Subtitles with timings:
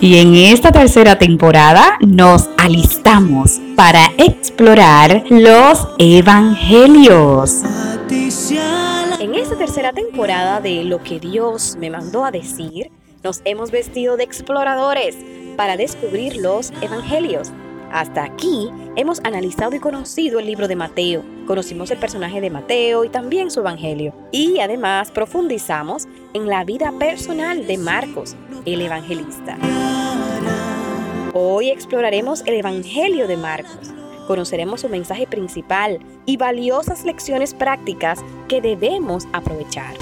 [0.00, 7.62] Y en esta tercera temporada nos alistamos para explorar los evangelios.
[9.18, 12.92] En esta tercera temporada de Lo que Dios me mandó a decir,
[13.24, 15.16] nos hemos vestido de exploradores
[15.56, 17.50] para descubrir los evangelios.
[17.90, 23.04] Hasta aquí hemos analizado y conocido el libro de Mateo, conocimos el personaje de Mateo
[23.04, 24.14] y también su evangelio.
[24.30, 29.56] Y además profundizamos en la vida personal de Marcos, el evangelista.
[31.34, 33.92] Hoy exploraremos el evangelio de Marcos.
[34.26, 39.94] Conoceremos su mensaje principal y valiosas lecciones prácticas que debemos aprovechar.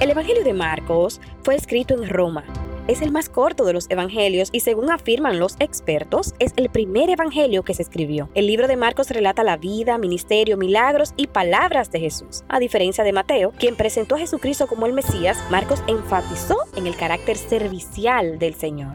[0.00, 2.44] El Evangelio de Marcos fue escrito en Roma
[2.88, 7.10] es el más corto de los evangelios y según afirman los expertos, es el primer
[7.10, 8.28] evangelio que se escribió.
[8.34, 12.44] El libro de Marcos relata la vida, ministerio, milagros y palabras de Jesús.
[12.48, 16.96] A diferencia de Mateo, quien presentó a Jesucristo como el Mesías, Marcos enfatizó en el
[16.96, 18.94] carácter servicial del Señor.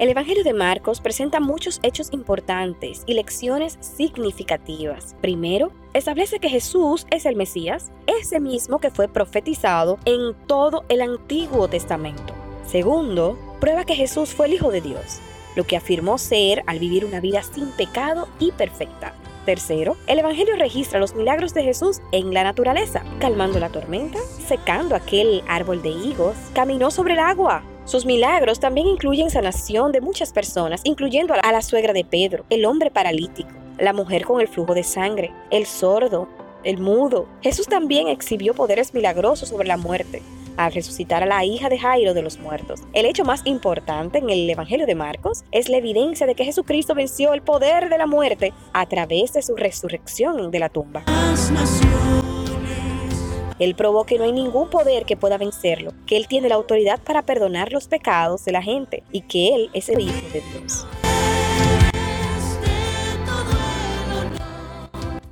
[0.00, 5.14] El Evangelio de Marcos presenta muchos hechos importantes y lecciones significativas.
[5.20, 11.02] Primero, establece que Jesús es el Mesías, ese mismo que fue profetizado en todo el
[11.02, 12.39] Antiguo Testamento.
[12.70, 15.18] Segundo, prueba que Jesús fue el Hijo de Dios,
[15.56, 19.12] lo que afirmó ser al vivir una vida sin pecado y perfecta.
[19.44, 24.94] Tercero, el Evangelio registra los milagros de Jesús en la naturaleza, calmando la tormenta, secando
[24.94, 27.64] aquel árbol de higos, caminó sobre el agua.
[27.86, 32.64] Sus milagros también incluyen sanación de muchas personas, incluyendo a la suegra de Pedro, el
[32.66, 36.28] hombre paralítico, la mujer con el flujo de sangre, el sordo,
[36.62, 37.26] el mudo.
[37.42, 40.22] Jesús también exhibió poderes milagrosos sobre la muerte,
[40.56, 42.80] al resucitar a la hija de Jairo de los muertos.
[42.92, 46.94] El hecho más importante en el Evangelio de Marcos es la evidencia de que Jesucristo
[46.94, 51.04] venció el poder de la muerte a través de su resurrección de la tumba.
[53.58, 56.98] Él probó que no hay ningún poder que pueda vencerlo, que Él tiene la autoridad
[56.98, 60.86] para perdonar los pecados de la gente y que Él es el Hijo de Dios.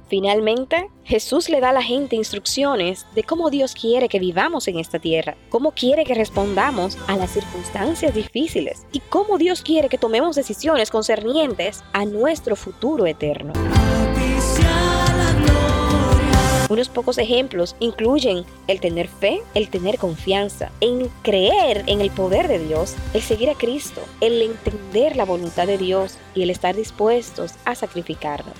[0.08, 4.78] Finalmente, Jesús le da a la gente instrucciones de cómo Dios quiere que vivamos en
[4.78, 9.98] esta tierra, cómo quiere que respondamos a las circunstancias difíciles y cómo Dios quiere que
[9.98, 13.52] tomemos decisiones concernientes a nuestro futuro eterno.
[16.70, 22.46] Unos pocos ejemplos incluyen el tener fe, el tener confianza, en creer en el poder
[22.48, 26.76] de Dios, el seguir a Cristo, el entender la voluntad de Dios y el estar
[26.76, 28.54] dispuestos a sacrificarnos.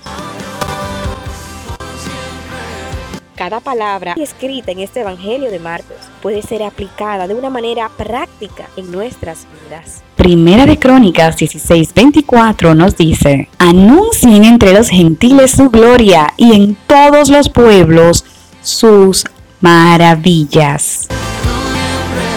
[3.39, 8.67] Cada palabra escrita en este Evangelio de Marcos puede ser aplicada de una manera práctica
[8.75, 10.03] en nuestras vidas.
[10.17, 17.29] Primera de Crónicas 16:24 nos dice, anuncien entre los gentiles su gloria y en todos
[17.29, 18.25] los pueblos
[18.61, 19.23] sus
[19.61, 21.07] maravillas.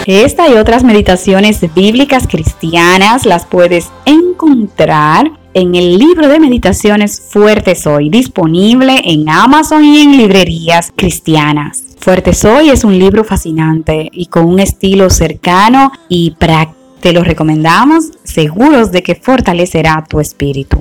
[0.06, 7.74] Esta y otras meditaciones bíblicas cristianas las puedes encontrar en el libro de meditaciones Fuerte
[7.74, 11.84] Soy, disponible en Amazon y en librerías cristianas.
[11.98, 16.80] Fuerte Soy es un libro fascinante y con un estilo cercano y práctico.
[17.00, 20.80] Te lo recomendamos, seguros de que fortalecerá tu espíritu.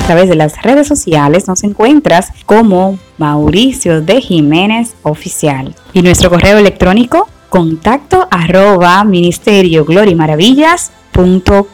[0.00, 6.30] A través de las redes sociales nos encuentras como Mauricio de Jiménez Oficial y nuestro
[6.30, 9.84] correo electrónico contacto arroba ministerio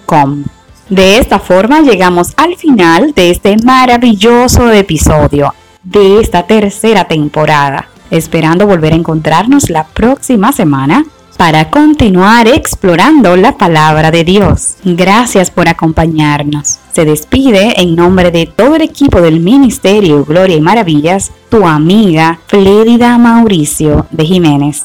[0.05, 0.45] com.
[0.89, 5.55] De esta forma llegamos al final de este maravilloso episodio
[5.85, 11.05] de esta tercera temporada, esperando volver a encontrarnos la próxima semana
[11.37, 14.79] para continuar explorando la palabra de Dios.
[14.83, 16.79] Gracias por acompañarnos.
[16.93, 22.41] Se despide en nombre de todo el equipo del Ministerio Gloria y Maravillas, tu amiga
[22.49, 24.85] Flérida Mauricio de Jiménez.